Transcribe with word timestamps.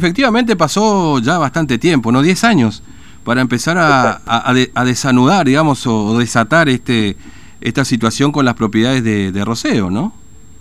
Efectivamente 0.00 0.54
pasó 0.54 1.18
ya 1.18 1.38
bastante 1.38 1.76
tiempo, 1.76 2.12
¿no? 2.12 2.22
10 2.22 2.44
años 2.44 2.84
para 3.24 3.40
empezar 3.40 3.76
a, 3.78 4.20
a, 4.24 4.54
a, 4.74 4.84
desanudar, 4.84 5.44
digamos, 5.44 5.84
o, 5.88 6.16
desatar 6.16 6.68
este 6.68 7.16
esta 7.60 7.84
situación 7.84 8.30
con 8.30 8.44
las 8.44 8.54
propiedades 8.54 9.02
de, 9.02 9.32
de, 9.32 9.44
Roseo, 9.44 9.90
¿no? 9.90 10.12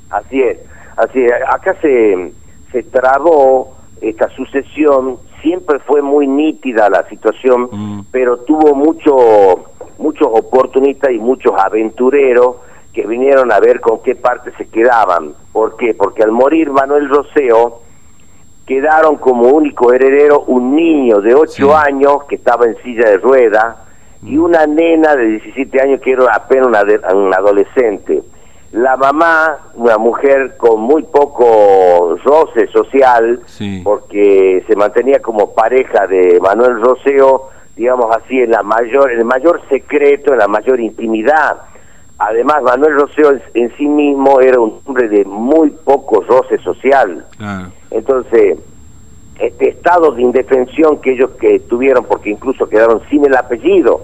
Así 0.09 0.41
es, 0.41 0.57
así 0.95 1.19
es. 1.19 1.31
Acá 1.53 1.75
se, 1.83 2.33
se 2.71 2.81
trabó 2.81 3.77
esta 4.01 4.27
sucesión, 4.29 5.19
siempre 5.43 5.77
fue 5.81 6.01
muy 6.01 6.25
nítida 6.25 6.89
la 6.89 7.07
situación, 7.07 7.69
mm. 7.71 8.05
pero 8.09 8.37
tuvo 8.37 8.73
mucho, 8.73 9.65
muchos 9.99 10.29
oportunistas 10.31 11.11
y 11.11 11.19
muchos 11.19 11.53
aventureros 11.63 12.55
que 12.91 13.05
vinieron 13.05 13.51
a 13.51 13.59
ver 13.59 13.81
con 13.81 14.01
qué 14.01 14.15
parte 14.15 14.51
se 14.57 14.67
quedaban. 14.67 15.35
¿Por 15.53 15.77
qué? 15.77 15.93
Porque 15.93 16.23
al 16.23 16.31
morir 16.31 16.71
Manuel 16.71 17.07
Roseo, 17.07 17.85
quedaron 18.67 19.15
como 19.15 19.47
único 19.47 19.93
heredero 19.93 20.41
un 20.41 20.75
niño 20.75 21.21
de 21.21 21.33
8 21.33 21.75
años 21.75 22.25
que 22.27 22.35
estaba 22.35 22.65
en 22.65 22.75
silla 22.83 23.09
de 23.09 23.17
rueda 23.17 23.85
y 24.23 24.35
mm. 24.35 24.43
una 24.43 24.67
nena 24.67 25.15
de 25.15 25.25
17 25.25 25.81
años 25.81 26.01
que 26.01 26.11
era 26.11 26.25
apenas 26.35 26.67
una, 26.67 27.37
adolescente. 27.37 28.21
La 28.73 28.97
mamá, 28.97 29.57
una 29.75 29.97
mujer 29.97 30.57
con 30.57 30.81
muy 30.81 31.03
poco 31.03 32.17
roce 32.25 32.67
social, 32.67 33.39
porque 33.85 34.63
se 34.67 34.75
mantenía 34.75 35.19
como 35.21 35.53
pareja 35.53 36.05
de 36.05 36.37
Manuel 36.41 36.81
Roseo, 36.81 37.49
digamos 37.77 38.13
así, 38.17 38.41
en 38.41 38.51
la 38.51 38.63
mayor, 38.63 39.13
en 39.13 39.19
el 39.19 39.25
mayor 39.25 39.61
secreto, 39.69 40.33
en 40.33 40.39
la 40.39 40.49
mayor 40.49 40.81
intimidad. 40.81 41.61
Además, 42.19 42.63
Manuel 42.63 42.95
Roseo 42.95 43.39
en, 43.53 43.71
sí 43.77 43.87
mismo 43.87 44.41
era 44.41 44.59
un 44.59 44.79
hombre 44.85 45.07
de 45.07 45.23
muy 45.25 45.69
poco 45.69 46.21
roce 46.21 46.57
social. 46.59 47.25
Entonces, 47.91 48.57
este 49.39 49.69
estado 49.69 50.11
de 50.11 50.23
indefensión 50.23 50.99
que 50.99 51.13
ellos 51.13 51.31
que 51.39 51.59
tuvieron, 51.59 52.05
porque 52.05 52.31
incluso 52.31 52.67
quedaron 52.67 53.01
sin 53.09 53.23
el 53.25 53.35
apellido, 53.35 54.01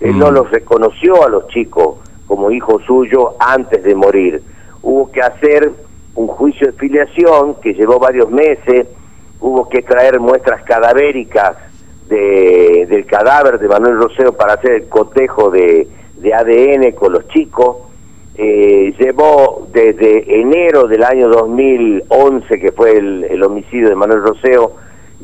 él 0.00 0.18
no 0.18 0.30
mm. 0.30 0.34
los 0.34 0.50
reconoció 0.50 1.24
a 1.24 1.30
los 1.30 1.48
chicos 1.48 1.96
como 2.26 2.50
hijos 2.50 2.82
suyos 2.84 3.34
antes 3.38 3.82
de 3.82 3.94
morir. 3.94 4.42
Hubo 4.82 5.10
que 5.10 5.22
hacer 5.22 5.72
un 6.14 6.26
juicio 6.26 6.66
de 6.66 6.72
filiación 6.74 7.54
que 7.62 7.72
llevó 7.72 7.98
varios 7.98 8.30
meses, 8.30 8.88
hubo 9.40 9.68
que 9.70 9.80
traer 9.80 10.20
muestras 10.20 10.62
cadavéricas 10.64 11.56
de, 12.08 12.86
del 12.90 13.06
cadáver 13.06 13.58
de 13.58 13.68
Manuel 13.68 13.96
Roseo 13.96 14.32
para 14.32 14.54
hacer 14.54 14.72
el 14.72 14.88
cotejo 14.88 15.50
de, 15.50 15.88
de 16.16 16.34
ADN 16.34 16.92
con 16.92 17.12
los 17.12 17.26
chicos 17.28 17.76
eh, 18.36 18.92
llevó 18.98 19.68
desde 19.72 20.40
enero 20.40 20.88
del 20.88 21.04
año 21.04 21.28
2011, 21.28 22.58
que 22.58 22.72
fue 22.72 22.96
el, 22.96 23.42
homicidio 23.44 23.88
de 23.88 23.94
Manuel 23.94 24.22
Roseo, 24.22 24.72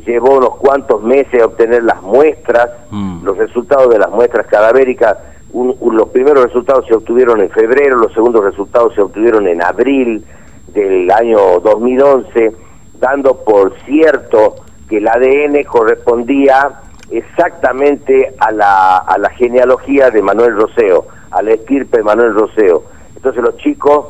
llevó 0.06 0.36
unos 0.36 0.56
cuantos 0.56 1.02
meses 1.02 1.42
a 1.42 1.46
obtener 1.46 1.82
las 1.82 2.00
muestras, 2.02 2.68
mm. 2.90 3.24
los 3.24 3.36
resultados 3.36 3.90
de 3.90 3.98
las 3.98 4.10
muestras 4.10 4.46
cadavéricas. 4.46 5.16
los 5.52 6.08
primeros 6.10 6.44
resultados 6.44 6.86
se 6.86 6.94
obtuvieron 6.94 7.40
en 7.40 7.50
febrero, 7.50 7.96
los 7.96 8.12
segundos 8.12 8.44
resultados 8.44 8.94
se 8.94 9.02
obtuvieron 9.02 9.48
en 9.48 9.60
abril 9.60 10.24
del 10.68 11.10
año 11.10 11.58
2011, 11.58 12.52
dando 13.00 13.42
por 13.44 13.74
cierto 13.86 14.54
que 14.88 14.98
el 14.98 15.08
ADN 15.08 15.64
correspondía 15.64 16.80
exactamente 17.10 18.34
a 18.38 18.52
la, 18.52 18.98
a 18.98 19.18
la 19.18 19.30
genealogía 19.30 20.10
de 20.10 20.22
Manuel 20.22 20.54
Roseo, 20.54 21.06
a 21.30 21.42
la 21.42 21.52
estirpe 21.52 21.98
de 21.98 22.04
Manuel 22.04 22.34
Roseo. 22.34 22.84
Entonces 23.16 23.42
los 23.42 23.56
chicos 23.58 24.06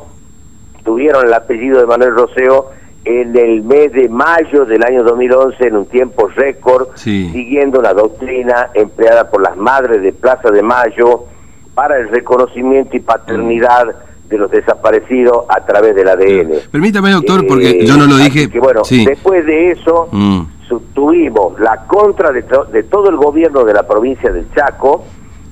tuvieron 0.83 1.25
el 1.25 1.33
apellido 1.33 1.79
de 1.79 1.85
Manuel 1.85 2.15
Roseo 2.15 2.71
en 3.03 3.35
el 3.35 3.63
mes 3.63 3.91
de 3.93 4.09
mayo 4.09 4.65
del 4.65 4.83
año 4.83 5.03
2011 5.03 5.67
en 5.67 5.75
un 5.75 5.85
tiempo 5.87 6.27
récord, 6.27 6.89
siguiendo 6.95 7.81
la 7.81 7.93
doctrina 7.93 8.69
empleada 8.75 9.29
por 9.29 9.41
las 9.41 9.57
madres 9.57 10.01
de 10.03 10.13
Plaza 10.13 10.51
de 10.51 10.61
Mayo 10.61 11.25
para 11.73 11.97
el 11.97 12.09
reconocimiento 12.09 12.95
y 12.95 12.99
paternidad 12.99 13.95
de 14.29 14.37
los 14.37 14.51
desaparecidos 14.51 15.45
a 15.49 15.65
través 15.65 15.95
del 15.95 16.07
ADN. 16.07 16.69
Permítame, 16.71 17.11
doctor, 17.11 17.45
porque 17.47 17.85
yo 17.85 17.97
no 17.97 18.05
lo 18.05 18.17
dije. 18.17 18.49
Que, 18.49 18.59
bueno, 18.59 18.81
después 18.89 19.45
de 19.45 19.71
eso 19.71 20.07
mm. 20.11 20.41
Tuvimos 20.79 21.59
la 21.59 21.85
contra 21.87 22.31
de, 22.31 22.45
de 22.71 22.83
todo 22.83 23.09
el 23.09 23.17
gobierno 23.17 23.63
de 23.63 23.73
la 23.73 23.83
provincia 23.83 24.31
del 24.31 24.51
Chaco, 24.53 25.03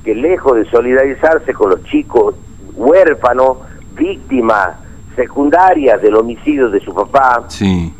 que 0.03 0.15
lejos 0.15 0.55
de 0.55 0.65
solidarizarse 0.65 1.53
con 1.53 1.71
los 1.71 1.83
chicos 1.83 2.35
huérfano, 2.75 3.57
víctima 3.93 4.79
secundaria 5.15 5.97
del 5.97 6.15
homicidio 6.15 6.69
de 6.69 6.79
su 6.79 6.93
papá, 6.93 7.45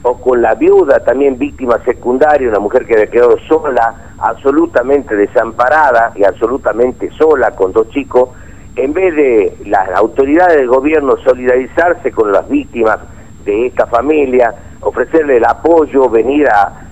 o 0.03 0.22
con 0.22 0.41
la 0.41 0.56
viuda 0.56 1.00
también 1.03 1.38
víctima 1.38 1.78
secundaria, 1.84 2.47
una 2.47 2.59
mujer 2.59 2.85
que 2.85 2.94
había 2.94 3.07
quedado 3.07 3.38
sola, 3.47 4.13
absolutamente 4.19 5.16
desamparada 5.16 6.13
y 6.16 6.24
absolutamente 6.24 7.12
sola 7.12 7.51
con 7.51 7.74
dos 7.74 7.90
chicos, 7.90 8.30
en 8.78 8.94
vez 8.94 9.13
de 9.16 9.57
las 9.66 9.90
autoridades 9.97 10.56
del 10.56 10.68
gobierno 10.68 11.18
solidarizarse 11.18 12.12
con 12.12 12.31
las 12.31 12.47
víctimas 12.47 13.00
de 13.44 13.68
esta 13.68 13.86
familia, 13.88 14.53
ofrecerle 14.80 15.38
el 15.38 15.46
apoyo, 15.46 16.09
venir 16.09 16.47
a, 16.47 16.89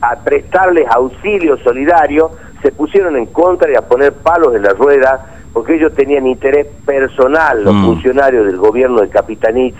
a 0.00 0.16
prestarles 0.16 0.86
auxilio 0.88 1.56
solidario, 1.58 2.30
se 2.62 2.72
pusieron 2.72 3.16
en 3.16 3.26
contra 3.26 3.70
y 3.70 3.74
a 3.74 3.82
poner 3.82 4.12
palos 4.12 4.54
en 4.54 4.62
la 4.62 4.70
rueda 4.70 5.36
porque 5.56 5.76
ellos 5.76 5.94
tenían 5.94 6.26
interés 6.26 6.66
personal, 6.84 7.64
los 7.64 7.74
mm. 7.74 7.84
funcionarios 7.86 8.44
del 8.44 8.58
gobierno 8.58 9.00
de 9.00 9.08
Capitanich, 9.08 9.74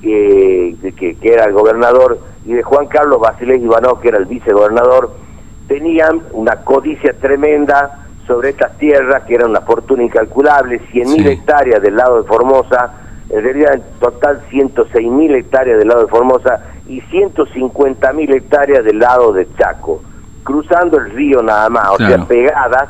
eh, 0.00 0.76
que, 0.96 1.16
era 1.20 1.46
el 1.46 1.52
gobernador, 1.52 2.20
y 2.44 2.52
de 2.52 2.62
Juan 2.62 2.86
Carlos 2.86 3.18
Basilés 3.18 3.60
Ivanov, 3.60 4.00
que 4.00 4.06
era 4.06 4.18
el 4.18 4.26
vicegobernador, 4.26 5.10
tenían 5.66 6.22
una 6.30 6.56
codicia 6.62 7.12
tremenda 7.14 8.06
sobre 8.24 8.50
estas 8.50 8.78
tierras, 8.78 9.24
que 9.24 9.34
eran 9.34 9.50
una 9.50 9.62
fortuna 9.62 10.04
incalculable, 10.04 10.80
100.000 10.92 11.26
hectáreas 11.26 11.82
del 11.82 11.96
lado 11.96 12.22
de 12.22 12.28
Formosa, 12.28 12.92
en 13.28 13.42
realidad 13.42 13.74
en 13.74 13.82
total 13.98 14.42
106.000 14.48 15.34
hectáreas 15.34 15.78
del 15.78 15.88
lado 15.88 16.02
de 16.02 16.08
Formosa 16.08 16.60
y 16.88 17.00
150.000 17.00 18.34
hectáreas 18.34 18.84
del 18.84 18.98
lado 18.98 19.32
de 19.32 19.46
Chaco, 19.58 20.02
cruzando 20.44 20.98
el 20.98 21.10
río 21.10 21.42
nada 21.42 21.68
más, 21.68 21.88
o 21.90 21.96
sea, 21.96 22.24
pegadas, 22.26 22.88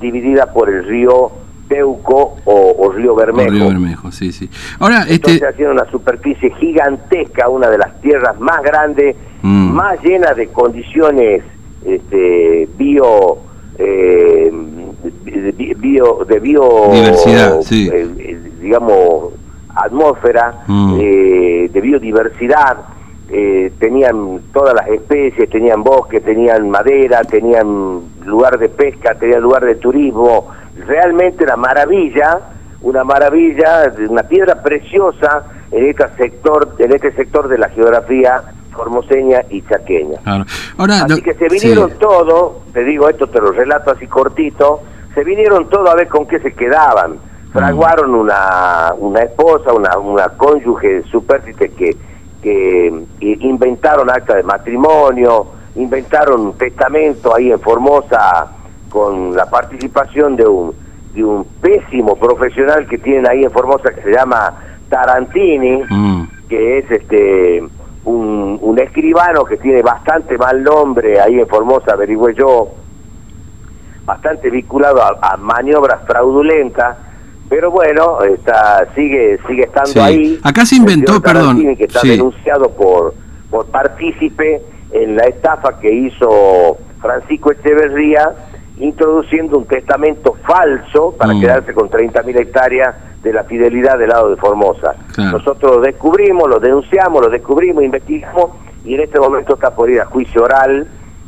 divididas 0.00 0.48
por 0.48 0.68
el 0.68 0.84
río 0.84 1.32
Teuco 1.70 2.36
o, 2.44 2.92
Río 2.92 3.14
Bermejo. 3.14 3.50
Río 3.50 3.68
Bermejo, 3.68 4.10
sí, 4.10 4.32
sí. 4.32 4.50
Ahora, 4.80 5.02
este... 5.02 5.14
Entonces 5.14 5.42
haciendo 5.44 5.74
una 5.74 5.90
superficie 5.90 6.50
gigantesca, 6.58 7.48
una 7.48 7.70
de 7.70 7.78
las 7.78 8.00
tierras 8.00 8.38
más 8.40 8.60
grandes, 8.62 9.16
mm. 9.42 9.70
más 9.70 10.02
llenas 10.02 10.36
de 10.36 10.48
condiciones 10.48 11.44
este, 11.84 12.68
bio, 12.76 13.38
eh, 13.78 14.52
de, 15.24 15.74
bio, 15.78 16.26
de 16.28 16.40
bio, 16.40 16.90
diversidad, 16.92 17.60
sí. 17.62 17.88
Eh, 17.88 18.08
eh, 18.18 18.50
digamos, 18.60 19.32
atmósfera, 19.74 20.64
mm. 20.66 20.98
de 20.98 21.80
biodiversidad. 21.80 22.78
Tenían 23.78 24.40
todas 24.52 24.74
las 24.74 24.88
especies, 24.88 25.48
tenían 25.50 25.82
bosques, 25.82 26.24
tenían 26.24 26.68
madera, 26.68 27.22
tenían 27.22 28.00
lugar 28.24 28.58
de 28.58 28.68
pesca, 28.68 29.14
tenían 29.14 29.40
lugar 29.40 29.64
de 29.64 29.76
turismo, 29.76 30.48
realmente 30.86 31.44
una 31.44 31.56
maravilla, 31.56 32.40
una 32.82 33.04
maravilla, 33.04 33.92
una 34.08 34.22
piedra 34.22 34.62
preciosa 34.62 35.44
en 35.70 35.86
este 35.86 36.08
sector, 36.16 36.74
en 36.78 36.92
este 36.92 37.12
sector 37.12 37.48
de 37.48 37.58
la 37.58 37.68
geografía 37.68 38.42
formoseña 38.72 39.42
y 39.50 39.62
chaqueña. 39.62 40.18
así 41.04 41.22
que 41.22 41.34
se 41.34 41.48
vinieron 41.48 41.90
todos, 41.98 42.72
te 42.72 42.84
digo 42.84 43.08
esto, 43.08 43.26
te 43.28 43.40
lo 43.40 43.52
relato 43.52 43.90
así 43.90 44.06
cortito, 44.06 44.80
se 45.14 45.24
vinieron 45.24 45.68
todos 45.68 45.90
a 45.90 45.94
ver 45.94 46.08
con 46.08 46.26
qué 46.26 46.38
se 46.40 46.52
quedaban. 46.52 47.18
Fraguaron 47.52 48.14
una, 48.14 48.94
una 48.96 49.22
esposa, 49.22 49.72
una, 49.72 49.98
una 49.98 50.28
cónyuge 50.28 51.02
supérstite 51.10 51.70
que, 51.70 51.96
que 52.42 53.04
inventaron 53.20 54.10
acta 54.10 54.36
de 54.36 54.42
matrimonio, 54.42 55.46
inventaron 55.76 56.40
un 56.40 56.58
testamento 56.58 57.34
ahí 57.34 57.52
en 57.52 57.60
Formosa 57.60 58.52
con 58.88 59.34
la 59.36 59.46
participación 59.46 60.36
de 60.36 60.46
un, 60.46 60.74
de 61.14 61.24
un 61.24 61.44
pésimo 61.60 62.16
profesional 62.16 62.86
que 62.88 62.98
tienen 62.98 63.28
ahí 63.28 63.44
en 63.44 63.50
Formosa 63.50 63.90
que 63.94 64.02
se 64.02 64.12
llama 64.12 64.54
Tarantini, 64.88 65.82
mm. 65.88 66.28
que 66.48 66.78
es 66.78 66.90
este 66.90 67.62
un, 68.04 68.58
un, 68.60 68.78
escribano 68.78 69.44
que 69.44 69.58
tiene 69.58 69.82
bastante 69.82 70.38
mal 70.38 70.62
nombre 70.62 71.20
ahí 71.20 71.38
en 71.38 71.46
Formosa, 71.46 71.92
averigüé 71.92 72.34
yo, 72.34 72.70
bastante 74.04 74.50
vinculado 74.50 75.00
a, 75.02 75.36
maniobras 75.36 76.02
fraudulentas, 76.06 76.96
pero 77.50 77.70
bueno, 77.70 78.22
está 78.22 78.86
sigue 78.94 79.38
sigue 79.46 79.64
estando 79.64 80.02
ahí. 80.02 80.38
Acá 80.42 80.64
se 80.64 80.76
inventó, 80.76 81.20
perdón, 81.20 81.76
que 81.76 81.84
está 81.84 82.00
denunciado 82.02 82.70
por 82.70 83.12
por 83.50 83.66
partícipe 83.66 84.62
en 84.92 85.16
la 85.16 85.24
estafa 85.24 85.78
que 85.80 85.92
hizo 85.92 86.78
Francisco 87.00 87.50
Echeverría 87.50 88.30
introduciendo 88.78 89.58
un 89.58 89.66
testamento 89.66 90.36
falso 90.46 91.12
para 91.18 91.34
mm. 91.34 91.40
quedarse 91.40 91.74
con 91.74 91.90
30.000 91.90 92.40
hectáreas 92.40 92.94
de 93.22 93.32
la 93.32 93.44
fidelidad 93.44 93.98
del 93.98 94.08
lado 94.08 94.30
de 94.30 94.36
Formosa. 94.36 94.94
Nosotros 95.18 95.76
lo 95.76 95.80
descubrimos, 95.82 96.48
lo 96.48 96.58
denunciamos, 96.58 97.20
lo 97.20 97.28
descubrimos, 97.28 97.84
investigamos 97.84 98.52
y 98.84 98.94
en 98.94 99.00
este 99.00 99.20
momento 99.20 99.54
está 99.54 99.74
por 99.74 99.90
ir 99.90 100.00
a 100.00 100.06
juicio 100.06 100.44
oral 100.44 100.86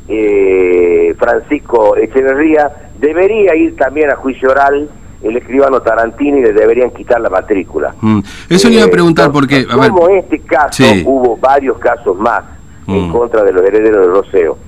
eh, 0.08 1.14
Francisco 1.18 1.96
Echeverría, 1.96 2.70
debería 2.98 3.54
ir 3.54 3.76
también 3.76 4.10
a 4.10 4.16
juicio 4.16 4.50
oral 4.50 4.88
el 5.22 5.36
escribano 5.36 5.80
Tarantini 5.80 6.42
le 6.42 6.52
deberían 6.52 6.90
quitar 6.90 7.20
la 7.20 7.30
matrícula. 7.30 7.94
Mm. 8.00 8.20
Eso 8.48 8.68
le 8.68 8.76
iba 8.76 8.84
a 8.84 8.88
preguntar 8.88 9.30
porque... 9.30 9.66
A 9.68 9.88
como 9.88 10.08
este 10.08 10.40
caso, 10.40 10.84
hubo 11.04 11.36
varios 11.36 11.78
casos 11.78 12.16
más 12.18 12.42
en 12.86 13.08
mm. 13.08 13.12
contra 13.12 13.42
de 13.44 13.52
los 13.52 13.62
herederos 13.62 14.06
de 14.06 14.12
Roseo. 14.12 14.58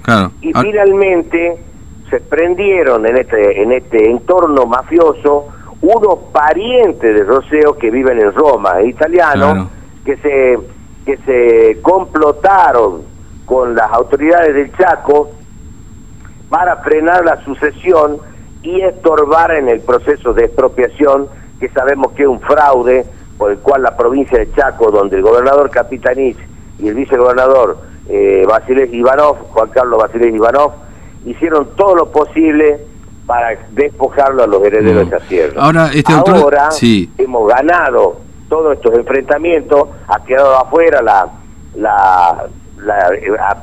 Y 0.41 0.51
ah. 0.55 0.63
finalmente 0.63 1.57
se 2.11 2.21
prendieron 2.21 3.07
en 3.07 3.19
este, 3.19 3.63
en 3.63 3.73
este 3.73 4.11
entorno 4.11 4.67
mafioso 4.67 5.49
unos 5.81 6.19
parientes 6.33 7.15
de 7.15 7.25
Roseo 7.25 7.77
que 7.77 7.91
viven 7.91 8.19
en 8.21 8.33
Roma, 8.33 8.81
italianos, 8.83 9.69
que 10.05 10.17
se 10.17 10.59
que 11.05 11.19
se 11.19 11.83
complotaron 11.83 13.03
con 13.45 13.75
las 13.75 13.91
autoridades 13.93 14.55
del 14.55 14.75
Chaco 14.77 15.31
para 16.49 16.77
frenar 16.77 17.25
la 17.25 17.45
sucesión 17.45 18.19
y 18.65 18.81
estorbar 18.81 19.55
en 19.55 19.69
el 19.69 19.81
proceso 19.81 20.33
de 20.33 20.47
expropiación 20.47 21.29
que 21.61 21.69
sabemos 21.69 22.13
que 22.13 22.23
es 22.23 22.29
un 22.29 22.41
fraude 22.41 23.07
por 23.39 23.53
el 23.53 23.59
cual 23.59 23.83
la 23.83 23.97
provincia 23.97 24.39
de 24.39 24.51
Chaco, 24.53 24.91
donde 24.91 25.17
el 25.17 25.23
gobernador 25.23 25.71
Capitanich 25.71 26.39
y 26.79 26.89
el 26.89 26.95
vicegobernador 26.95 27.79
eh, 28.09 28.45
Basiles 28.49 28.93
Ivanov, 28.93 29.37
Juan 29.51 29.69
Carlos 29.69 30.01
Basiles 30.01 30.35
Ivanov, 30.35 30.73
hicieron 31.27 31.69
todo 31.77 31.95
lo 31.95 32.11
posible 32.11 32.81
para 33.27 33.57
despojarlo 33.71 34.45
a 34.45 34.47
los 34.47 34.63
herederos 34.63 35.11
de 35.11 35.17
esa 35.17 35.27
tierra. 35.27 35.63
Ahora, 35.63 35.91
este 35.95 36.13
Ahora 36.13 36.69
hemos 37.19 37.49
ganado 37.49 38.21
todos 38.49 38.75
estos 38.77 38.95
enfrentamientos, 38.95 39.89
ha 40.09 40.23
quedado 40.25 40.57
afuera 40.57 41.03
la, 41.03 41.29
la, 41.77 42.47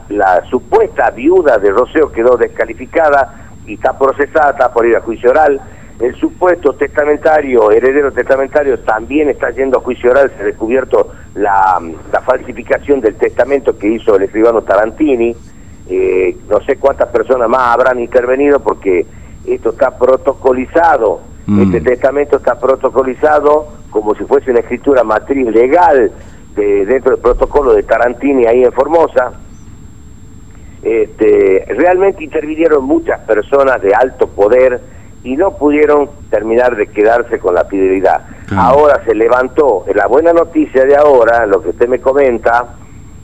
la, 0.10 0.44
supuesta 0.50 1.12
viuda 1.12 1.58
de 1.60 1.70
Roseo 1.70 2.12
quedó 2.12 2.36
descalificada 2.38 3.41
y 3.66 3.76
está 3.76 3.98
procesada, 3.98 4.52
está 4.52 4.74
por 4.74 4.86
ir 4.86 4.96
a 4.96 5.02
juicio 5.02 5.30
oral. 5.30 5.62
El 6.00 6.16
supuesto 6.16 6.74
testamentario, 6.74 7.72
heredero 7.72 8.12
testamentario, 8.12 8.80
también 8.80 9.30
está 9.30 9.52
yendo 9.52 9.78
a 9.78 9.82
juicio 9.82 10.10
oral. 10.10 10.32
Se 10.36 10.42
ha 10.42 10.46
descubierto 10.46 11.12
la, 11.36 11.80
la 12.12 12.22
falsificación 12.22 13.02
del 13.02 13.16
testamento 13.16 13.78
que 13.78 13.88
hizo 13.88 14.16
el 14.16 14.24
escribano 14.24 14.64
Tarantini. 14.64 15.36
Eh, 15.88 16.38
no 16.50 16.60
sé 16.62 16.78
cuántas 16.78 17.10
personas 17.10 17.50
más 17.50 17.76
habrán 17.76 18.00
intervenido 18.00 18.60
porque 18.60 19.06
esto 19.46 19.70
está 19.72 19.98
protocolizado. 19.98 21.22
Mm. 21.46 21.62
Este 21.64 21.82
testamento 21.82 22.38
está 22.38 22.60
protocolizado 22.60 23.68
como 23.90 24.16
si 24.16 24.24
fuese 24.24 24.52
una 24.52 24.62
escritura 24.62 25.04
matriz 25.04 25.48
legal 25.48 26.12
de, 26.56 26.86
dentro 26.86 27.12
del 27.12 27.20
protocolo 27.20 27.74
de 27.74 27.84
Tarantini 27.84 28.46
ahí 28.46 28.64
en 28.64 28.72
Formosa. 28.72 29.34
Este, 30.84 31.66
realmente 31.70 32.24
intervinieron 32.24 32.84
muchas 32.84 33.20
personas 33.22 33.82
de 33.82 33.94
alto 33.94 34.28
poder 34.28 34.82
y 35.24 35.36
no 35.36 35.52
pudieron 35.52 36.10
terminar 36.30 36.76
de 36.76 36.88
quedarse 36.88 37.38
con 37.40 37.56
la 37.56 37.66
fidelidad. 37.66 38.22
Ahora 38.56 39.02
se 39.06 39.16
levantó, 39.16 39.86
la 39.94 40.08
buena 40.08 40.34
noticia 40.34 40.84
de 40.84 40.96
ahora, 40.96 41.46
lo 41.46 41.62
que 41.62 41.70
usted 41.70 41.88
me 41.88 42.00
comenta, 42.00 42.66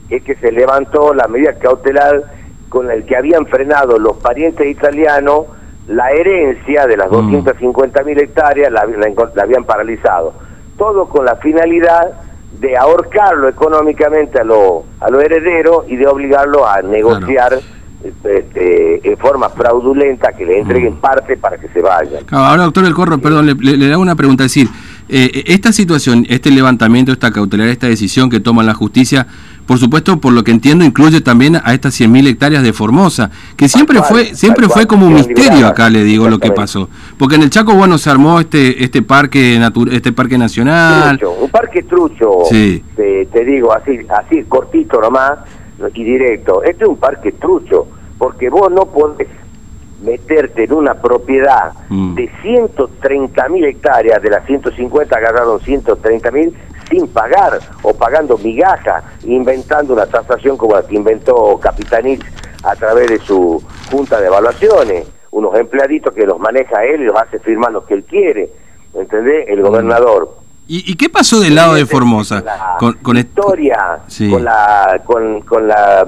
es 0.10 0.24
que 0.24 0.36
se 0.36 0.52
levantó 0.52 1.14
la 1.14 1.28
medida 1.28 1.54
cautelar 1.54 2.24
con 2.70 2.90
el 2.92 3.06
que 3.06 3.18
habían 3.18 3.46
frenado 3.48 3.98
los 3.98 4.18
parientes 4.18 4.68
italianos 4.68 5.48
la 5.88 6.10
herencia 6.12 6.86
de 6.86 6.98
las 6.98 7.10
250 7.10 8.02
mm. 8.02 8.06
mil 8.06 8.20
hectáreas, 8.20 8.72
la, 8.72 8.86
habían 9.42 9.64
paralizado. 9.64 10.34
Todo 10.78 11.08
con 11.08 11.26
la 11.26 11.38
finalidad 11.38 12.12
de 12.52 12.78
ahorcarlo 12.78 13.48
económicamente 13.50 14.40
a 14.40 14.44
los 14.44 14.84
a 15.00 15.10
lo 15.10 15.22
herederos 15.22 15.86
y 15.88 15.96
de 15.96 16.08
obligarlo 16.08 16.68
a 16.68 16.82
negociar 16.82 17.60
este, 18.04 19.10
en 19.10 19.18
forma 19.18 19.50
fraudulenta 19.50 20.32
que 20.32 20.46
le 20.46 20.60
entreguen 20.60 20.94
mm. 20.96 21.02
parte 21.02 21.38
para 21.38 21.58
que 21.58 21.68
se 21.70 21.82
vayan. 21.82 22.24
ahora, 22.32 22.64
doctor 22.64 22.86
El 22.86 22.94
Corro, 22.94 23.18
perdón, 23.18 23.48
le, 23.48 23.56
le, 23.56 23.92
hago 23.92 24.02
una 24.02 24.16
pregunta. 24.16 24.46
Es 24.46 24.54
decir, 24.54 24.70
eh, 25.10 25.44
esta 25.48 25.72
situación, 25.72 26.26
este 26.30 26.52
levantamiento, 26.52 27.12
esta 27.12 27.32
cautelar, 27.32 27.68
esta 27.70 27.88
decisión 27.88 28.30
que 28.30 28.40
toma 28.40 28.64
la 28.64 28.74
justicia, 28.74 29.28
por 29.66 29.78
supuesto, 29.78 30.20
por 30.20 30.34
lo 30.34 30.44
que 30.44 30.52
entiendo, 30.52 30.86
incluye 30.86 31.22
también 31.22 31.58
a 31.58 31.74
estas 31.74 32.00
100.000 32.00 32.28
hectáreas 32.28 32.64
de 32.64 32.74
Formosa, 32.74 33.32
que 33.56 33.68
siempre 33.68 34.02
fue 34.02 34.36
siempre 34.36 34.68
fue 34.70 34.86
como 34.86 35.08
un 35.08 35.14
misterio 35.14 35.68
acá, 35.68 35.90
le 35.90 36.04
digo, 36.04 36.30
lo 36.30 36.40
que 36.40 36.52
pasó. 36.52 36.90
Porque 37.18 37.36
en 37.36 37.44
el 37.44 37.50
Chaco, 37.50 37.74
bueno, 37.74 37.98
se 37.98 38.10
armó 38.10 38.40
este 38.40 38.84
este 38.84 39.02
parque 39.02 39.60
este 39.92 40.12
parque 40.12 40.38
nacional. 40.38 41.20
un 41.42 41.50
parque 41.50 41.84
trucho, 41.84 42.40
sí. 42.50 42.84
te, 42.96 43.46
digo, 43.46 43.74
así, 43.74 44.00
así 44.10 44.44
cortito 44.44 45.02
nomás 45.02 45.40
y 45.94 46.04
directo. 46.04 46.64
Este 46.64 46.84
es 46.84 46.90
un 46.90 46.98
parque 46.98 47.32
trucho, 47.34 47.88
porque 48.18 48.50
vos 48.50 48.72
no 48.72 48.86
podés 48.86 49.28
meterte 50.02 50.66
en 50.66 50.74
una 50.74 50.96
propiedad 50.96 51.74
mm. 51.90 52.16
de 52.16 52.32
130 52.42 53.50
mil 53.50 53.66
hectáreas, 53.66 54.22
de 54.22 54.30
las 54.30 54.46
150 54.46 55.16
agarraron 55.16 55.60
130 55.60 56.32
mil, 56.32 56.56
sin 56.90 57.08
pagar 57.08 57.60
o 57.82 57.94
pagando 57.94 58.38
migaja, 58.38 59.04
inventando 59.24 59.94
una 59.94 60.06
tasación 60.06 60.58
como 60.58 60.76
la 60.76 60.84
que 60.84 60.96
inventó 60.96 61.58
Capitanich 61.60 62.24
a 62.64 62.76
través 62.76 63.08
de 63.08 63.20
su 63.20 63.62
junta 63.92 64.20
de 64.20 64.28
evaluaciones, 64.28 65.08
unos 65.32 65.56
empleaditos 65.56 66.14
que 66.14 66.26
los 66.26 66.40
maneja 66.40 66.84
él 66.86 67.02
y 67.02 67.06
los 67.06 67.16
hace 67.16 67.40
firmar 67.40 67.72
lo 67.72 67.86
que 67.86 67.96
él 67.96 68.04
quiere, 68.04 68.50
¿entendés? 68.94 69.48
El 69.50 69.60
mm. 69.60 69.64
gobernador. 69.64 70.38
¿Y, 70.70 70.96
qué 70.98 71.08
pasó 71.08 71.40
del 71.40 71.56
lado 71.56 71.76
de 71.76 71.86
Formosa? 71.86 72.44
con, 72.78 72.94
con 72.96 73.16
historia, 73.16 74.00
con 74.30 74.44
la, 74.44 75.02
con, 75.06 75.42
con 75.42 75.66
la, 75.66 76.06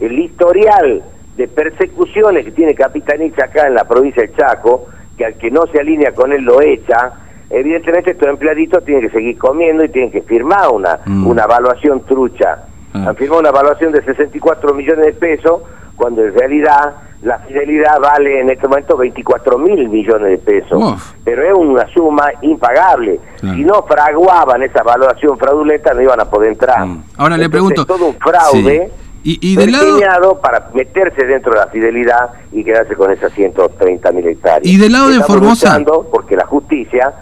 el 0.00 0.18
historial 0.18 1.04
de 1.40 1.48
persecuciones 1.48 2.44
que 2.44 2.50
tiene 2.50 2.74
Capitanich 2.74 3.38
acá 3.40 3.66
en 3.66 3.74
la 3.74 3.84
provincia 3.84 4.22
de 4.22 4.30
Chaco, 4.34 4.88
que 5.16 5.24
al 5.24 5.34
que 5.38 5.50
no 5.50 5.62
se 5.72 5.80
alinea 5.80 6.12
con 6.12 6.32
él 6.34 6.42
lo 6.42 6.60
echa, 6.60 7.12
evidentemente 7.48 8.10
estos 8.10 8.28
empleaditos 8.28 8.84
tienen 8.84 9.08
que 9.08 9.10
seguir 9.10 9.38
comiendo 9.38 9.82
y 9.82 9.88
tienen 9.88 10.10
que 10.10 10.20
firmar 10.20 10.68
una, 10.70 10.98
mm. 11.06 11.26
una 11.26 11.44
evaluación 11.44 12.04
trucha. 12.04 12.58
Ah. 12.92 13.06
Han 13.08 13.16
firmado 13.16 13.40
una 13.40 13.48
evaluación 13.48 13.90
de 13.90 14.02
64 14.04 14.74
millones 14.74 15.06
de 15.06 15.12
pesos, 15.14 15.62
cuando 15.96 16.22
en 16.22 16.34
realidad 16.34 16.94
la 17.22 17.38
fidelidad 17.38 17.98
vale 18.00 18.40
en 18.40 18.50
este 18.50 18.68
momento 18.68 18.98
24 18.98 19.58
mil 19.58 19.88
millones 19.88 20.30
de 20.30 20.38
pesos. 20.38 21.14
Pero 21.24 21.42
es 21.42 21.54
una 21.54 21.86
suma 21.94 22.26
impagable. 22.42 23.18
Si 23.40 23.64
no 23.64 23.82
fraguaban 23.84 24.62
esa 24.62 24.80
evaluación 24.80 25.38
fraudulenta, 25.38 25.94
no 25.94 26.02
iban 26.02 26.20
a 26.20 26.26
poder 26.26 26.52
entrar. 26.52 26.86
Mm. 26.86 27.04
Ahora 27.16 27.38
le 27.38 27.48
pregunto. 27.48 27.86
todo 27.86 28.08
un 28.08 28.14
fraude. 28.16 28.90
Y, 29.22 29.52
y 29.52 29.56
del 29.56 29.72
lado... 29.72 30.40
para 30.40 30.70
meterse 30.74 31.26
dentro 31.26 31.52
de 31.52 31.58
la 31.58 31.66
fidelidad 31.66 32.30
y 32.52 32.64
quedarse 32.64 32.94
con 32.94 33.12
esas 33.12 33.32
130 33.32 34.12
mil 34.12 34.26
hectáreas. 34.26 34.66
Y 34.66 34.76
del 34.76 34.92
lado 34.92 35.10
de 35.10 35.20
Formosa. 35.20 35.78
Porque 36.10 36.36
la 36.36 36.46
justicia 36.46 37.12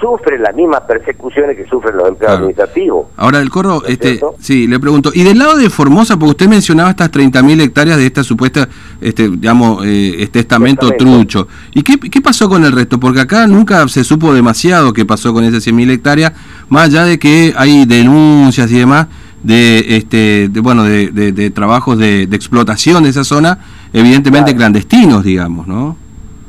sufre 0.00 0.38
las 0.38 0.54
mismas 0.54 0.82
persecuciones 0.82 1.56
que 1.56 1.66
sufren 1.66 1.96
los 1.96 2.08
empleados 2.08 2.38
administrativos. 2.38 3.06
Ahora, 3.16 3.40
el 3.40 3.48
corro, 3.48 3.84
este, 3.86 4.20
sí, 4.38 4.66
le 4.66 4.78
pregunto, 4.78 5.10
y 5.14 5.22
del 5.22 5.38
lado 5.38 5.56
de 5.56 5.70
Formosa, 5.70 6.18
porque 6.18 6.30
usted 6.30 6.48
mencionaba 6.48 6.90
estas 6.90 7.10
30.000 7.10 7.62
hectáreas 7.62 7.96
de 7.96 8.06
esta 8.06 8.22
supuesta, 8.22 8.68
este, 9.00 9.28
digamos, 9.28 9.84
eh, 9.86 10.16
este 10.18 10.40
estamento, 10.40 10.90
trucho. 10.92 11.48
¿Y 11.72 11.82
qué, 11.82 11.98
qué, 11.98 12.20
pasó 12.20 12.48
con 12.48 12.64
el 12.64 12.72
resto? 12.72 12.98
Porque 12.98 13.20
acá 13.20 13.46
nunca 13.46 13.86
se 13.88 14.04
supo 14.04 14.34
demasiado 14.34 14.92
qué 14.92 15.04
pasó 15.04 15.32
con 15.32 15.44
esas 15.44 15.66
100.000 15.66 15.90
hectáreas, 15.92 16.32
más 16.68 16.86
allá 16.86 17.04
de 17.04 17.18
que 17.18 17.54
hay 17.56 17.86
denuncias 17.86 18.70
y 18.70 18.78
demás 18.78 19.06
de, 19.44 19.96
este, 19.96 20.48
de, 20.48 20.60
bueno, 20.60 20.84
de, 20.84 21.10
de, 21.10 21.50
trabajos 21.50 21.98
de, 21.98 22.22
explotación 22.22 23.04
de 23.04 23.10
esa 23.10 23.24
zona, 23.24 23.58
evidentemente 23.92 24.56
clandestinos, 24.56 25.22
digamos, 25.22 25.68
¿no? 25.68 25.96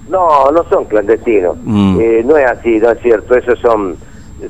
No, 0.09 0.49
no 0.51 0.63
son 0.69 0.85
clandestinos. 0.85 1.57
Mm. 1.63 1.97
Eh, 1.99 2.23
no 2.25 2.37
es 2.37 2.45
así, 2.45 2.79
no 2.79 2.91
es 2.91 3.01
cierto. 3.01 3.35
Esos 3.35 3.59
son, 3.59 3.97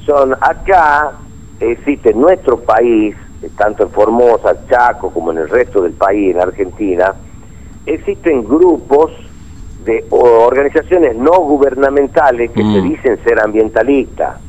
son 0.05 0.33
acá 0.33 1.13
existe 1.59 2.11
en 2.11 2.21
nuestro 2.21 2.59
país, 2.59 3.15
tanto 3.57 3.83
en 3.83 3.89
Formosa, 3.89 4.55
Chaco, 4.69 5.09
como 5.11 5.31
en 5.31 5.39
el 5.39 5.49
resto 5.49 5.81
del 5.81 5.93
país, 5.93 6.35
en 6.35 6.41
Argentina, 6.41 7.15
existen 7.87 8.43
grupos 8.43 9.11
de 9.85 10.05
organizaciones 10.09 11.15
no 11.15 11.31
gubernamentales 11.31 12.51
que 12.51 12.61
se 12.61 12.81
mm. 12.81 12.89
dicen 12.89 13.19
ser 13.23 13.39
ambientalistas, 13.39 14.39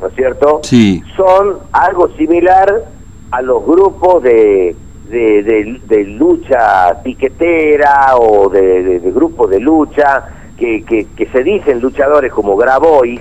¿no 0.00 0.06
es 0.06 0.14
cierto? 0.14 0.60
Sí. 0.62 1.02
Son 1.16 1.58
algo 1.72 2.08
similar 2.16 2.84
a 3.30 3.42
los 3.42 3.64
grupos 3.64 4.22
de 4.22 4.74
de, 5.10 6.04
lucha 6.04 7.02
piquetera 7.02 8.16
o 8.16 8.48
de, 8.48 9.00
grupos 9.12 9.50
de 9.50 9.60
lucha 9.60 10.24
que, 10.56 10.84
que, 10.84 11.26
se 11.26 11.42
dicen 11.42 11.80
luchadores 11.80 12.32
como 12.32 12.56
Grabois, 12.56 13.20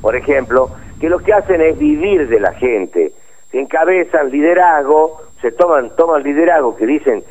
por 0.00 0.16
ejemplo, 0.16 0.70
que 1.00 1.08
lo 1.08 1.18
que 1.18 1.32
hacen 1.32 1.60
es 1.60 1.78
vivir 1.78 2.28
de 2.28 2.40
la 2.40 2.52
gente, 2.54 3.12
se 3.50 3.60
encabezan 3.60 4.30
liderazgo, 4.30 5.20
se 5.40 5.52
toman, 5.52 5.90
toman 5.96 6.22
liderazgo 6.22 6.76
que 6.76 6.86
dicen, 6.86 7.22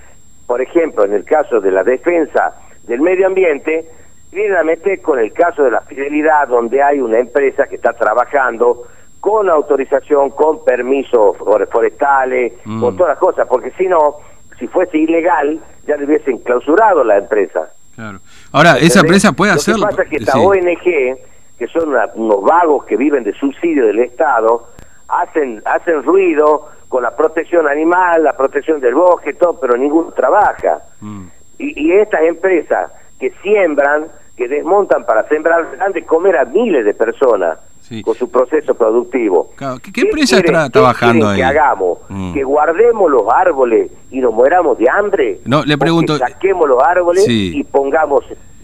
por 0.46 0.62
ejemplo, 0.62 1.06
en 1.06 1.14
el 1.14 1.24
caso 1.24 1.60
de 1.60 1.72
la 1.72 1.84
defensa 1.84 2.54
del 2.84 3.02
medio 3.02 3.28
ambiente, 3.28 3.86
vienen 4.32 4.58
a 4.58 5.02
con 5.02 5.18
el 5.18 5.32
caso 5.32 5.64
de 5.64 5.72
la 5.72 5.82
fidelidad, 5.82 6.48
donde 6.50 6.84
hay 6.84 7.00
una 7.00 7.20
empresa 7.20 7.66
que 7.68 7.76
está 7.76 7.94
trabajando 7.94 8.84
con 9.26 9.50
autorización, 9.50 10.30
con 10.30 10.64
permisos 10.64 11.36
forestales, 11.72 12.54
mm. 12.64 12.80
con 12.80 12.96
todas 12.96 13.14
las 13.14 13.18
cosas, 13.18 13.48
porque 13.48 13.72
si 13.72 13.88
no, 13.88 14.18
si 14.60 14.68
fuese 14.68 15.00
ilegal, 15.00 15.60
ya 15.88 15.98
le 15.98 16.06
hubiesen 16.06 16.38
clausurado 16.38 17.04
la 17.04 17.18
empresa. 17.18 17.72
Claro. 17.96 18.20
Ahora, 18.52 18.78
esa 18.78 19.00
empresa 19.00 19.32
puede 19.32 19.54
hacerlo. 19.54 19.88
Lo 19.88 19.90
que 19.90 19.96
pasa 19.96 20.04
es 20.04 20.10
que 20.10 20.16
esta 20.18 20.38
ONG, 20.38 21.18
que 21.58 21.68
son 21.74 21.96
unos 22.14 22.44
vagos 22.44 22.86
que 22.86 22.98
viven 22.98 23.24
de 23.24 23.34
subsidio 23.34 23.88
del 23.88 23.98
Estado, 23.98 24.68
hacen, 25.08 25.60
hacen 25.66 26.04
ruido 26.04 26.70
con 26.88 27.02
la 27.02 27.16
protección 27.16 27.68
animal, 27.68 28.22
la 28.24 28.38
protección 28.38 28.80
del 28.80 28.94
bosque, 28.94 29.34
todo, 29.34 29.60
pero 29.60 29.76
ninguno 29.76 30.12
trabaja. 30.12 30.82
Mm. 31.02 31.26
Y, 31.58 31.88
y 31.88 31.92
estas 31.94 32.22
empresas 32.22 32.92
que 33.20 33.32
siembran, 33.42 34.06
que 34.38 34.48
desmontan 34.48 35.04
para 35.04 35.28
sembrar, 35.28 35.80
dan 35.80 35.94
de 35.94 36.06
comer 36.06 36.38
a 36.38 36.46
miles 36.46 36.86
de 36.86 36.94
personas 36.94 37.58
con 38.04 38.16
su 38.16 38.30
proceso 38.30 38.74
productivo. 38.74 39.52
¿Qué, 39.58 40.02
empresa 40.02 40.38
está 40.38 40.70
trabajando 40.70 41.30
ahí? 41.30 41.38
Que 41.38 41.44
hagamos, 41.44 42.00
mm. 42.10 42.34
que 42.34 42.44
guardemos 42.44 43.12
los 43.12 43.24
árboles 43.32 43.92
y 44.12 44.20
nos 44.20 44.34
mueramos 44.34 44.78
de 44.78 44.90
hambre. 44.90 45.40
No, 45.46 45.64
le 45.64 45.78
pregunto. 45.78 46.14
Que 46.14 46.20
saquemos 46.20 46.68
los 46.68 46.82
árboles 46.82 47.26
y 47.28 47.64
pongamos, 47.64 48.24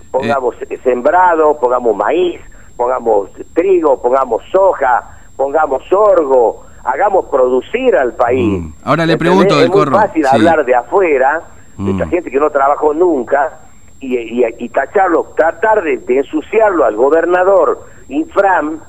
pongamos 0.10 0.56
eh. 0.62 0.80
sembrado, 0.84 1.58
pongamos 1.60 1.96
maíz, 1.96 2.42
pongamos 2.75 3.30
trigo, 3.54 4.01
pongamos 4.01 4.42
soja, 4.51 5.20
pongamos 5.36 5.84
sorgo, 5.88 6.63
hagamos 6.84 7.25
producir 7.25 7.96
al 7.96 8.13
país. 8.13 8.62
Mm. 8.62 8.74
Ahora 8.84 9.06
le 9.06 9.18
pregunto 9.18 9.58
del 9.58 9.70
corro. 9.70 9.98
Es 9.98 10.04
fácil 10.08 10.25
hablar 10.25 10.66
de 10.66 10.75
afuera, 10.75 11.42
de 11.78 11.92
esta 11.92 12.06
mm. 12.06 12.10
gente 12.10 12.32
que 12.32 12.40
no 12.40 12.50
trabajó 12.50 12.94
nunca, 12.94 13.60
y, 14.00 14.44
y, 14.58 14.70
tacharlo, 14.70 15.32
tratar 15.38 15.84
de, 15.84 15.98
de 15.98 16.18
ensuciarlo 16.18 16.86
al 16.86 16.96
gobernador 16.96 17.86
Infram 18.10 18.80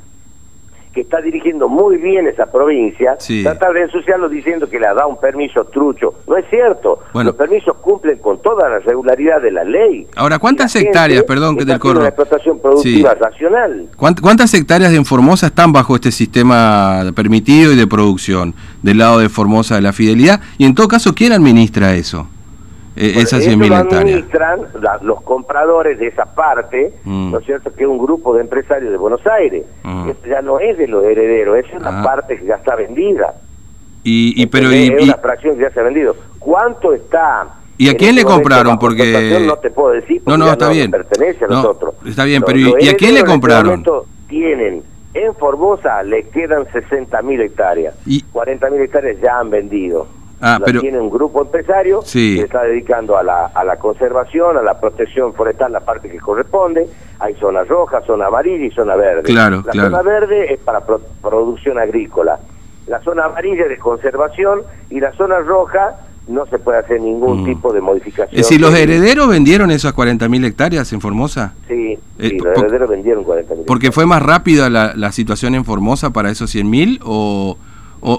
que 0.92 1.00
está 1.00 1.20
dirigiendo 1.20 1.68
muy 1.68 1.96
bien 1.96 2.26
esa 2.26 2.46
provincia, 2.46 3.16
trata 3.42 3.72
de 3.72 3.82
ensuciarlo 3.82 4.28
diciendo 4.28 4.68
que 4.68 4.78
le 4.78 4.86
dado 4.86 5.08
un 5.08 5.18
permiso 5.18 5.64
trucho. 5.64 6.14
No 6.26 6.36
es 6.36 6.44
cierto. 6.50 7.00
Los 7.14 7.34
permisos 7.34 7.76
cumplen 7.78 8.18
con 8.18 8.40
toda 8.42 8.68
la 8.68 8.78
regularidad 8.80 9.40
de 9.40 9.50
la 9.50 9.64
ley. 9.64 10.06
Ahora, 10.16 10.38
¿cuántas 10.38 10.74
hectáreas, 10.76 11.24
perdón, 11.24 11.56
que 11.56 11.64
del 11.64 11.78
corro? 11.78 12.00
Una 12.00 12.08
explotación 12.08 12.58
productiva 12.60 13.14
racional. 13.14 13.88
¿Cuántas 13.96 14.52
hectáreas 14.54 14.92
de 14.92 15.02
Formosa 15.04 15.46
están 15.46 15.72
bajo 15.72 15.94
este 15.94 16.12
sistema 16.12 17.10
permitido 17.14 17.72
y 17.72 17.76
de 17.76 17.86
producción 17.86 18.54
del 18.82 18.98
lado 18.98 19.18
de 19.18 19.28
Formosa 19.28 19.76
de 19.76 19.82
la 19.82 19.92
Fidelidad? 19.92 20.40
Y 20.58 20.64
en 20.64 20.74
todo 20.74 20.88
caso, 20.88 21.14
¿quién 21.14 21.32
administra 21.32 21.94
eso? 21.94 22.28
Eh, 22.94 23.14
esas 23.16 23.46
lo 23.46 23.74
administran 23.74 24.60
los 25.00 25.22
compradores 25.22 25.98
de 25.98 26.08
esa 26.08 26.26
parte, 26.26 26.92
mm. 27.04 27.32
¿no 27.32 27.38
es 27.38 27.46
cierto? 27.46 27.72
Que 27.72 27.84
es 27.84 27.88
un 27.88 27.98
grupo 27.98 28.34
de 28.34 28.42
empresarios 28.42 28.90
de 28.90 28.98
Buenos 28.98 29.26
Aires. 29.26 29.64
Mm. 29.82 30.10
ya 30.28 30.42
no 30.42 30.60
es 30.60 30.76
de 30.76 30.88
los 30.88 31.04
herederos, 31.04 31.58
es 31.58 31.72
una 31.74 32.00
ah. 32.00 32.02
parte 32.02 32.38
que 32.38 32.46
ya 32.46 32.56
está 32.56 32.76
vendida. 32.76 33.34
Y, 34.04 34.46
pero 34.46 34.72
y, 34.72 34.88
es 34.88 35.02
una 35.04 35.14
fracción 35.14 35.56
que 35.56 35.62
ya 35.62 35.70
se 35.70 35.80
ha 35.80 35.84
vendido. 35.84 36.16
¿Cuánto 36.40 36.92
está? 36.92 37.46
¿Y 37.78 37.88
a 37.88 37.96
quién 37.96 38.10
este 38.10 38.22
le 38.22 38.24
compraron? 38.24 38.78
Porque 38.78 39.40
no 39.46 39.56
te 39.56 39.70
puedo 39.70 39.94
decir. 39.94 40.22
no, 40.26 40.36
no, 40.36 40.50
está 40.50 40.68
bien. 40.68 40.90
Pertenece 40.90 41.44
a 41.44 41.48
nosotros. 41.48 41.94
Está 42.04 42.24
bien, 42.24 42.42
pero 42.44 42.58
¿y 42.58 42.88
a 42.88 42.96
quién 42.96 43.14
le 43.14 43.24
compraron? 43.24 43.78
Este 43.78 43.90
tienen 44.28 44.82
en 45.14 45.34
Formosa 45.34 46.02
le 46.02 46.28
quedan 46.28 46.64
60.000 46.64 47.40
hectáreas. 47.42 47.94
Y 48.06 48.22
40.000 48.32 48.80
hectáreas 48.80 49.20
ya 49.20 49.38
han 49.38 49.50
vendido. 49.50 50.06
Ah, 50.44 50.58
pero... 50.62 50.80
Tiene 50.80 50.98
un 50.98 51.08
grupo 51.08 51.42
empresario 51.42 52.00
que 52.00 52.40
está 52.40 52.64
dedicando 52.64 53.16
a 53.16 53.22
la, 53.22 53.46
a 53.46 53.64
la 53.64 53.76
conservación, 53.76 54.56
a 54.56 54.62
la 54.62 54.80
protección 54.80 55.32
forestal, 55.34 55.70
la 55.70 55.80
parte 55.80 56.10
que 56.10 56.18
corresponde. 56.18 56.88
Hay 57.20 57.34
zona 57.34 57.62
roja, 57.62 58.00
zona 58.02 58.26
amarilla 58.26 58.64
y 58.64 58.70
zona 58.72 58.96
verde. 58.96 59.22
Claro, 59.22 59.62
la 59.64 59.72
zona 59.72 60.02
verde 60.02 60.52
es 60.52 60.58
para 60.58 60.80
producción 61.22 61.78
agrícola. 61.78 62.40
La 62.88 63.00
zona 63.02 63.26
amarilla 63.26 63.62
es 63.62 63.68
de 63.68 63.78
conservación 63.78 64.62
y 64.90 64.98
la 64.98 65.12
zona 65.12 65.38
roja 65.38 65.94
no 66.26 66.44
se 66.46 66.58
puede 66.58 66.78
hacer 66.78 67.00
ningún 67.00 67.42
mm. 67.42 67.44
tipo 67.44 67.72
de 67.72 67.80
modificación. 67.80 68.28
Es 68.32 68.48
decir, 68.48 68.60
¿los 68.60 68.74
herederos 68.74 69.28
vendieron 69.28 69.70
esas 69.70 69.94
40.000 69.94 70.44
hectáreas 70.44 70.92
en 70.92 71.00
Formosa? 71.00 71.54
Sí, 71.68 71.96
eh, 72.18 72.38
los 72.42 72.58
herederos 72.58 72.90
vendieron 72.90 73.24
40.000 73.24 73.64
¿Porque 73.64 73.92
fue 73.92 74.06
más 74.06 74.20
rápida 74.22 74.68
la, 74.68 74.92
la 74.96 75.12
situación 75.12 75.54
en 75.54 75.64
Formosa 75.64 76.10
para 76.10 76.30
esos 76.30 76.52
100.000 76.52 76.98
o...? 77.04 77.56
O, 78.04 78.18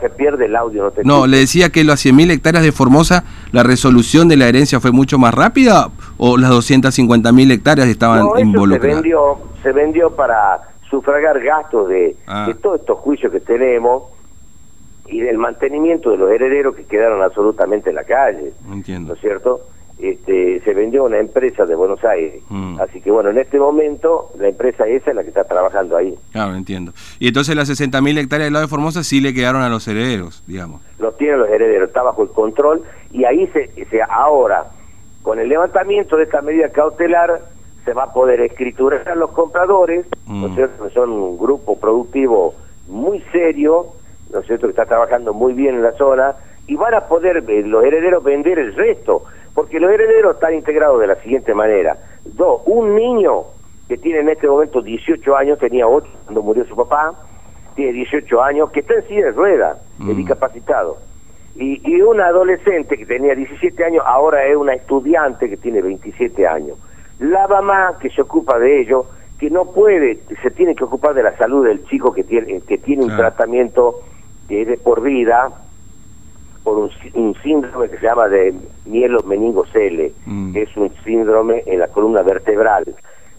se 0.00 0.10
pierde 0.10 0.46
el 0.46 0.56
audio, 0.56 0.92
no, 1.04 1.28
le 1.28 1.36
decía 1.36 1.70
que 1.70 1.84
las 1.84 2.04
100.000 2.04 2.32
hectáreas 2.32 2.64
de 2.64 2.72
Formosa, 2.72 3.22
la 3.52 3.62
resolución 3.62 4.26
de 4.26 4.36
la 4.36 4.48
herencia 4.48 4.80
fue 4.80 4.90
mucho 4.90 5.18
más 5.18 5.32
rápida 5.32 5.88
o 6.16 6.36
las 6.36 6.50
250.000 6.50 7.52
hectáreas 7.52 7.86
estaban 7.86 8.24
no, 8.24 8.40
involucradas. 8.40 8.96
Se 8.96 9.02
vendió, 9.02 9.38
se 9.62 9.72
vendió 9.72 10.16
para 10.16 10.62
sufragar 10.90 11.40
gastos 11.40 11.88
de, 11.88 12.16
ah. 12.26 12.46
de 12.48 12.54
todos 12.54 12.80
estos 12.80 12.98
juicios 12.98 13.30
que 13.30 13.38
tenemos 13.38 14.02
y 15.06 15.20
del 15.20 15.38
mantenimiento 15.38 16.10
de 16.10 16.16
los 16.16 16.30
herederos 16.32 16.74
que 16.74 16.84
quedaron 16.84 17.22
absolutamente 17.22 17.90
en 17.90 17.96
la 17.96 18.04
calle. 18.04 18.52
Entiendo. 18.68 19.10
¿No 19.10 19.14
es 19.14 19.20
cierto? 19.20 19.60
Este, 19.98 20.60
se 20.60 20.74
vendió 20.74 21.02
a 21.02 21.06
una 21.06 21.18
empresa 21.18 21.66
de 21.66 21.74
Buenos 21.74 22.04
Aires. 22.04 22.42
Mm. 22.48 22.80
Así 22.80 23.00
que 23.00 23.10
bueno, 23.10 23.30
en 23.30 23.38
este 23.38 23.58
momento 23.58 24.30
la 24.38 24.48
empresa 24.48 24.86
esa 24.86 25.10
es 25.10 25.16
la 25.16 25.22
que 25.22 25.28
está 25.28 25.44
trabajando 25.44 25.96
ahí. 25.96 26.16
Claro, 26.32 26.54
entiendo. 26.54 26.92
Y 27.18 27.28
entonces 27.28 27.56
las 27.56 27.68
60.000 27.68 28.18
hectáreas 28.18 28.46
del 28.46 28.52
lado 28.52 28.66
de 28.66 28.70
Formosa 28.70 29.02
sí 29.02 29.20
le 29.20 29.34
quedaron 29.34 29.62
a 29.62 29.68
los 29.68 29.86
herederos, 29.88 30.44
digamos. 30.46 30.82
Los 30.98 31.16
tienen 31.16 31.40
los 31.40 31.48
herederos, 31.48 31.88
está 31.88 32.02
bajo 32.02 32.22
el 32.22 32.30
control 32.30 32.82
y 33.12 33.24
ahí 33.24 33.46
se, 33.48 33.70
se 33.86 34.00
ahora, 34.02 34.66
con 35.22 35.38
el 35.38 35.48
levantamiento 35.48 36.16
de 36.16 36.24
esta 36.24 36.42
medida 36.42 36.68
cautelar, 36.70 37.40
se 37.84 37.92
va 37.92 38.04
a 38.04 38.12
poder 38.12 38.40
escriturar 38.40 39.08
a 39.08 39.14
los 39.14 39.30
compradores, 39.30 40.06
¿no 40.26 40.46
es 40.46 40.52
mm. 40.52 40.54
cierto? 40.54 40.90
Son 40.90 41.10
un 41.10 41.38
grupo 41.38 41.78
productivo 41.78 42.54
muy 42.86 43.20
serio, 43.32 43.86
¿no 44.32 44.40
es 44.40 44.46
cierto? 44.46 44.66
Que 44.66 44.72
está 44.72 44.86
trabajando 44.86 45.32
muy 45.32 45.54
bien 45.54 45.76
en 45.76 45.82
la 45.82 45.92
zona 45.92 46.36
y 46.68 46.76
van 46.76 46.94
a 46.94 47.00
poder 47.08 47.42
eh, 47.48 47.62
los 47.62 47.82
herederos 47.82 48.22
vender 48.22 48.58
el 48.58 48.74
resto 48.74 49.24
porque 49.54 49.80
los 49.80 49.90
herederos 49.90 50.34
están 50.34 50.54
integrados 50.54 51.00
de 51.00 51.06
la 51.06 51.16
siguiente 51.16 51.54
manera. 51.54 51.96
Dos, 52.24 52.62
un 52.66 52.94
niño 52.94 53.44
que 53.88 53.96
tiene 53.96 54.20
en 54.20 54.28
este 54.28 54.46
momento 54.46 54.82
18 54.82 55.36
años, 55.36 55.58
tenía 55.58 55.86
8 55.86 56.06
cuando 56.24 56.42
murió 56.42 56.64
su 56.66 56.76
papá, 56.76 57.14
tiene 57.74 57.92
18 57.92 58.42
años, 58.42 58.70
que 58.70 58.80
está 58.80 58.94
en 58.94 59.08
silla 59.08 59.24
de 59.26 59.32
rueda, 59.32 59.78
mm. 59.98 60.16
discapacitado. 60.16 60.98
Y, 61.56 61.80
y 61.84 62.00
un 62.02 62.20
adolescente 62.20 62.96
que 62.96 63.06
tenía 63.06 63.34
17 63.34 63.84
años, 63.84 64.04
ahora 64.06 64.46
es 64.46 64.56
una 64.56 64.74
estudiante 64.74 65.48
que 65.48 65.56
tiene 65.56 65.80
27 65.80 66.46
años. 66.46 66.76
La 67.18 67.48
mamá 67.48 67.96
que 68.00 68.10
se 68.10 68.22
ocupa 68.22 68.58
de 68.58 68.82
ello, 68.82 69.06
que 69.38 69.50
no 69.50 69.64
puede, 69.66 70.20
se 70.42 70.50
tiene 70.50 70.74
que 70.74 70.84
ocupar 70.84 71.14
de 71.14 71.22
la 71.22 71.36
salud 71.36 71.66
del 71.66 71.84
chico 71.86 72.12
que 72.12 72.24
tiene, 72.24 72.60
que 72.60 72.78
tiene 72.78 73.04
un 73.04 73.16
tratamiento 73.16 74.00
de 74.48 74.78
por 74.82 75.02
vida, 75.02 75.50
por 76.68 76.90
un, 77.14 77.34
síndrome 77.42 77.88
que 77.88 77.96
se 77.96 78.06
llama 78.06 78.28
de 78.28 78.54
mielo 78.84 79.22
meningocele, 79.22 80.12
mm. 80.26 80.52
que 80.52 80.62
es 80.62 80.76
un 80.76 80.92
síndrome 81.02 81.62
en 81.66 81.80
la 81.80 81.88
columna 81.88 82.22
vertebral. 82.22 82.84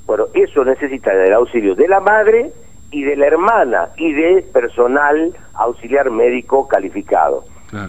Bueno, 0.07 0.25
eso 0.33 0.65
necesita 0.65 1.13
del 1.13 1.33
auxilio 1.33 1.75
de 1.75 1.87
la 1.87 1.99
madre 1.99 2.51
y 2.91 3.03
de 3.03 3.15
la 3.15 3.27
hermana 3.27 3.89
y 3.97 4.13
de 4.13 4.41
personal 4.51 5.31
auxiliar 5.53 6.09
médico 6.09 6.67
calificado. 6.67 7.43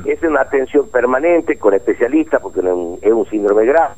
Es 0.05 0.23
una 0.23 0.43
atención 0.43 0.89
permanente 0.91 1.57
con 1.57 1.73
especialistas 1.73 2.43
porque 2.43 2.61
es 2.61 3.13
un 3.13 3.27
síndrome 3.31 3.65
grave 3.65 3.95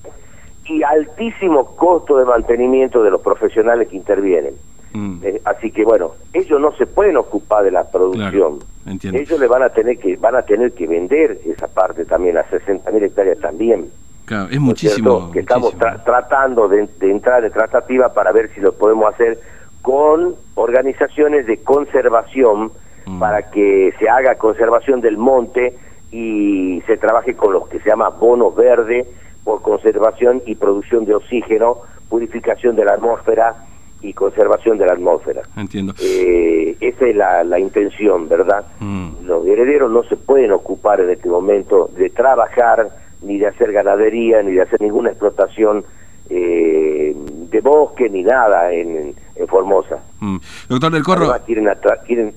y 0.66 0.80
altísimo 0.84 1.74
costo 1.74 2.18
de 2.18 2.24
mantenimiento 2.24 3.02
de 3.02 3.10
los 3.10 3.20
profesionales 3.20 3.88
que 3.88 3.96
intervienen. 3.96 4.54
Mm. 4.94 5.18
Eh, 5.22 5.40
así 5.44 5.70
que 5.70 5.84
bueno, 5.84 6.12
ellos 6.32 6.60
no 6.60 6.72
se 6.72 6.86
pueden 6.86 7.16
ocupar 7.16 7.64
de 7.64 7.70
la 7.70 7.84
producción. 7.84 8.58
ellos 8.86 9.40
le 9.40 9.46
van 9.46 9.62
a 9.62 9.70
tener 9.70 9.98
que 9.98 10.16
van 10.16 10.36
a 10.36 10.42
tener 10.42 10.72
que 10.72 10.86
vender 10.86 11.38
esa 11.46 11.68
parte 11.68 12.04
también, 12.04 12.34
las 12.34 12.50
60.000 12.50 13.02
hectáreas 13.02 13.38
también. 13.38 13.90
Claro, 14.24 14.48
es 14.50 14.60
muchísimo. 14.60 15.30
que 15.32 15.40
estamos 15.40 15.74
tratando 16.04 16.68
de, 16.68 16.88
entrar 17.00 17.44
en 17.44 17.52
tratativa 17.52 18.12
para 18.12 18.32
ver 18.32 18.50
si 18.54 18.60
lo 18.60 18.72
podemos 18.72 19.12
hacer 19.12 19.38
con 19.80 20.36
organizaciones 20.54 21.46
de 21.46 21.58
conservación 21.58 22.70
mm. 23.06 23.18
para 23.18 23.50
que 23.50 23.92
se 23.98 24.08
haga 24.08 24.36
conservación 24.36 25.00
del 25.00 25.16
monte 25.16 25.76
y 26.12 26.82
se 26.86 26.98
trabaje 26.98 27.34
con 27.34 27.54
los 27.54 27.68
que 27.68 27.80
se 27.80 27.88
llama 27.88 28.10
bono 28.10 28.52
verde 28.52 29.06
por 29.42 29.62
conservación 29.62 30.42
y 30.46 30.54
producción 30.54 31.04
de 31.04 31.14
oxígeno, 31.14 31.78
purificación 32.08 32.76
de 32.76 32.84
la 32.84 32.92
atmósfera 32.92 33.56
y 34.02 34.12
conservación 34.12 34.78
de 34.78 34.86
la 34.86 34.92
atmósfera. 34.92 35.42
Entiendo. 35.56 35.94
Eh, 36.00 36.76
esa 36.80 37.06
es 37.06 37.16
la, 37.16 37.58
intención, 37.58 38.28
¿verdad? 38.28 38.64
Mm. 38.80 39.24
Los 39.24 39.46
herederos 39.46 39.90
no 39.90 40.02
se 40.04 40.16
pueden 40.16 40.52
ocupar 40.52 41.00
en 41.00 41.10
este 41.10 41.28
momento 41.28 41.88
de 41.96 42.10
trabajar, 42.10 42.88
ni 43.22 43.38
de 43.38 43.46
hacer 43.46 43.72
ganadería, 43.72 44.42
ni 44.42 44.52
de 44.52 44.62
hacer 44.62 44.80
ninguna 44.80 45.10
explotación 45.10 45.84
eh, 46.28 47.14
de 47.16 47.60
bosque, 47.60 48.08
ni 48.08 48.22
nada 48.22 48.72
en, 48.72 49.14
Formosa. 49.48 49.98
Mm. 50.20 50.36
Doctor 50.68 50.92
del 50.92 51.02
Corro. 51.02 51.34
quieren, 51.44 51.68
quieren 52.06 52.32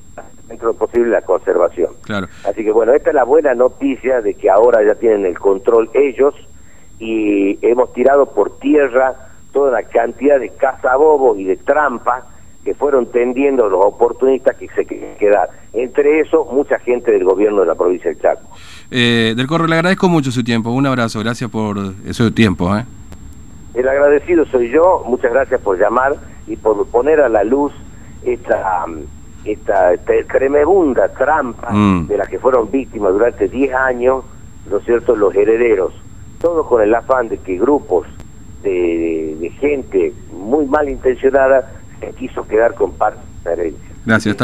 dentro 0.48 0.70
de 0.70 0.74
lo 0.74 0.80
posible 0.80 1.10
la 1.10 1.22
conservación. 1.22 1.92
Claro. 2.02 2.28
Así 2.44 2.64
que 2.64 2.72
bueno, 2.72 2.94
esta 2.94 3.12
es 3.12 3.16
la 3.16 3.24
buena 3.24 3.54
noticia 3.54 4.22
de 4.22 4.34
que 4.34 4.50
ahora 4.50 4.84
ya 4.86 4.96
tienen 4.96 5.26
el 5.26 5.38
control 5.38 5.90
ellos 5.94 6.34
y 7.00 7.58
hemos 7.66 7.94
tirado 7.94 8.28
por 8.28 8.58
tierra 8.60 9.25
toda 9.56 9.72
la 9.72 9.84
cantidad 9.84 10.38
de 10.38 10.50
cazabobos 10.50 11.40
y 11.40 11.46
de 11.46 11.56
trampas 11.56 12.26
que 12.66 12.74
fueron 12.74 13.10
tendiendo 13.10 13.70
los 13.70 13.86
oportunistas 13.86 14.58
que 14.58 14.68
se 14.68 14.86
quedar. 14.86 15.50
Entre 15.72 16.20
eso, 16.20 16.46
mucha 16.52 16.78
gente 16.80 17.12
del 17.12 17.24
gobierno 17.24 17.62
de 17.62 17.68
la 17.68 17.76
provincia 17.76 18.10
de 18.10 18.18
Chaco. 18.20 18.50
Eh, 18.92 19.34
del 19.34 19.48
Corro, 19.48 19.66
le 19.66 19.76
agradezco 19.76 20.10
mucho 20.10 20.30
su 20.30 20.44
tiempo. 20.44 20.72
Un 20.72 20.86
abrazo, 20.86 21.22
gracias 21.22 21.50
por 21.50 21.78
ese 22.06 22.30
tiempo. 22.32 22.76
¿eh? 22.76 22.84
El 23.76 23.88
agradecido 23.88 24.46
soy 24.48 24.70
yo, 24.70 25.06
muchas 25.08 25.32
gracias 25.32 25.62
por 25.62 25.80
llamar 25.80 26.18
y 26.48 26.58
por 26.58 26.86
poner 26.88 27.22
a 27.22 27.30
la 27.30 27.46
luz 27.46 27.72
esta, 28.26 28.86
esta, 29.46 29.96
tremenda 30.28 31.08
trampa 31.14 31.72
mm. 31.72 32.08
de 32.08 32.18
la 32.18 32.26
que 32.26 32.40
fueron 32.40 32.70
víctimas 32.70 33.14
durante 33.14 33.48
10 33.48 33.74
años, 33.74 34.26
¿no 34.70 34.80
es 34.80 34.84
cierto?, 34.84 35.16
los 35.16 35.34
herederos. 35.34 35.94
Todo 36.42 36.66
con 36.66 36.82
el 36.82 36.94
afán 36.94 37.30
de 37.30 37.38
que 37.38 37.58
grupos 37.58 38.06
de, 38.70 39.52
gente 39.60 40.14
muy 40.34 40.66
mal 40.66 40.90
intencionada 40.90 41.72
se 42.00 42.12
quiso 42.12 42.46
quedar 42.48 42.74
con 42.76 42.92
parte 42.94 43.20
de 43.44 43.56
la 43.56 43.62
herencia. 43.62 43.90
Gracias, 44.06 44.38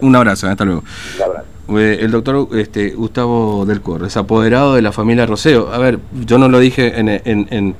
un 0.00 0.16
abrazo, 0.16 0.48
hasta 0.48 0.64
luego. 0.64 0.82
Un 1.16 1.22
abrazo. 1.22 1.46
Eh, 1.78 1.98
el 2.00 2.10
doctor 2.10 2.48
este, 2.56 2.90
Gustavo 2.90 3.64
Del 3.64 3.80
Corro 3.80 4.06
es 4.06 4.16
apoderado 4.16 4.74
de 4.74 4.82
la 4.82 4.92
familia 4.92 5.26
Roseo. 5.26 5.72
A 5.72 5.78
ver, 5.78 5.98
yo 6.26 6.38
no 6.38 6.48
lo 6.48 6.58
dije 6.58 6.98
en, 6.98 7.08
en 7.08 7.74